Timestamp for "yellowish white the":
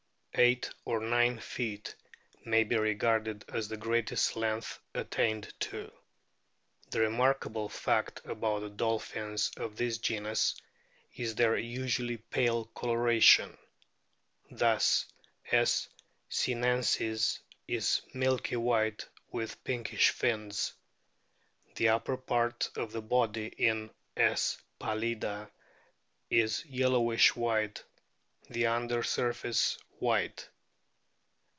26.65-28.67